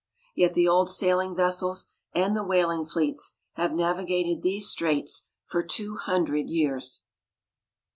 [0.33, 5.95] Yet, the old sailing vessels and the whaling fleets have navigated these straits for two
[5.97, 7.03] hundred years.